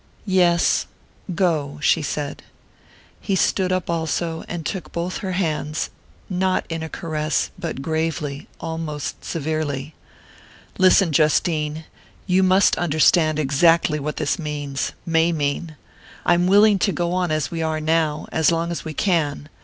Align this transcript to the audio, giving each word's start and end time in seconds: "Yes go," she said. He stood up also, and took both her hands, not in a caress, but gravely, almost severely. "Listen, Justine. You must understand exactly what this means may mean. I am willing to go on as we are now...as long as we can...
"Yes 0.25 0.87
go," 1.35 1.77
she 1.79 2.01
said. 2.01 2.41
He 3.19 3.35
stood 3.35 3.71
up 3.71 3.87
also, 3.87 4.43
and 4.47 4.65
took 4.65 4.91
both 4.91 5.17
her 5.17 5.33
hands, 5.33 5.91
not 6.27 6.65
in 6.69 6.81
a 6.81 6.89
caress, 6.89 7.51
but 7.59 7.83
gravely, 7.83 8.47
almost 8.59 9.23
severely. 9.23 9.93
"Listen, 10.79 11.11
Justine. 11.11 11.83
You 12.25 12.41
must 12.41 12.79
understand 12.79 13.37
exactly 13.37 13.99
what 13.99 14.17
this 14.17 14.39
means 14.39 14.93
may 15.05 15.31
mean. 15.31 15.75
I 16.25 16.33
am 16.33 16.47
willing 16.47 16.79
to 16.79 16.91
go 16.91 17.13
on 17.13 17.29
as 17.29 17.51
we 17.51 17.61
are 17.61 17.79
now...as 17.79 18.49
long 18.51 18.71
as 18.71 18.83
we 18.83 18.95
can... 18.95 19.49